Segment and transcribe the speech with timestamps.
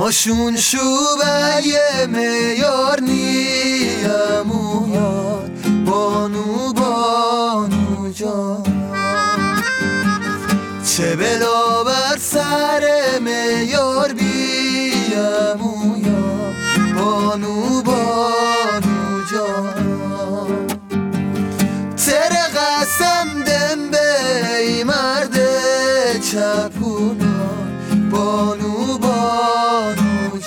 [0.00, 1.60] آشون شوبه
[2.06, 4.29] میار نیمو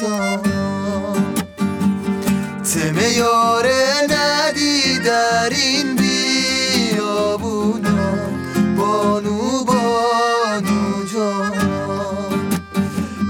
[0.03, 1.23] بانو جان
[2.63, 5.95] تم یاره ندی در این
[6.95, 7.49] بیابونا؟
[8.77, 11.51] بانو بانو جان.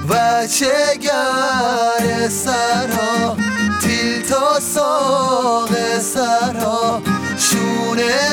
[0.10, 3.38] و چه گر سرا
[3.82, 7.02] تیل تا ساق سرا
[7.38, 8.33] شونه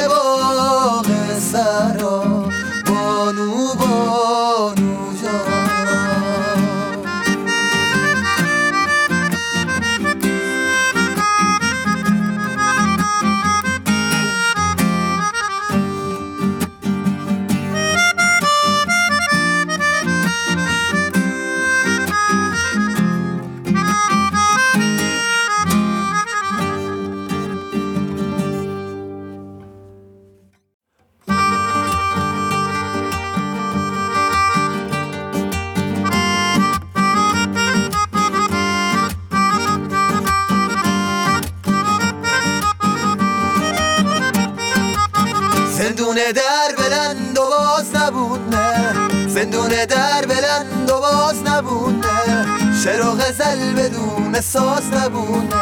[45.91, 52.47] زندون در بلند و باز نبونه زندون در بلند و باز نبونه
[52.85, 55.55] شعر و غزل بدون ساز نبونه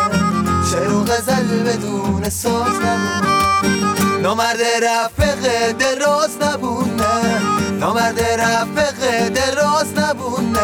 [0.70, 7.40] شعر و غزل بدون ساز نبونه نامرد رفق دراز نبونه
[7.80, 10.58] نامرد رفق دراز نبونه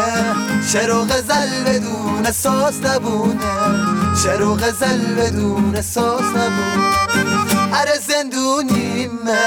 [0.73, 3.51] شعر و غزل بدون ساز نبونه
[4.23, 7.14] شعر و غزل بدون ساز نبونه
[7.73, 9.39] اره زندونیمه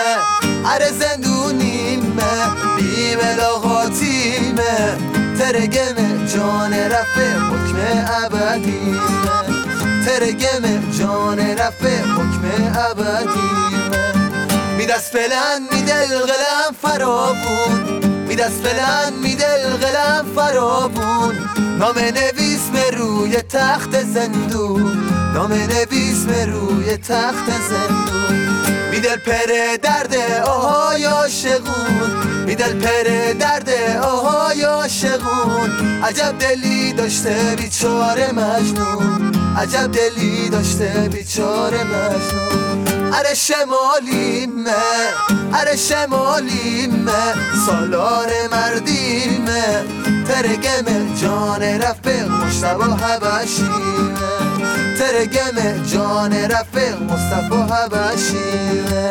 [0.64, 2.32] اره زندونیمه
[2.76, 4.98] بی ملاقاتیمه
[5.38, 7.76] ترگم جان رفه حکم
[8.24, 8.98] ابدیمه.
[10.06, 12.44] ترگم جان رفه حکم
[12.90, 14.12] ابدیمه.
[14.78, 18.00] می دست فلن می دل قلم فرابون.
[18.28, 21.36] می دست فلن می دل قلم فرابون.
[21.78, 25.08] نام نویس به روی تخت زندون.
[25.34, 28.07] نام نویس به روی تخت زندون.
[28.98, 30.14] میدل پر درد
[30.46, 33.70] آهای عاشقون میدل پر درد
[34.02, 35.70] آهای عاشقون
[36.04, 39.32] عجب دلی داشته بیچاره مجنون.
[39.56, 43.14] عجب دلی داشته بیچاره مجنون.
[43.14, 44.72] اره شمالیمه
[45.52, 47.34] اره شمالیمه
[47.66, 49.84] سالار مردیمه
[50.28, 54.47] ترگم جان رفیق مشتبه حبشیمه
[55.18, 59.10] ترگم جان رفیق مصطفی حبشیمه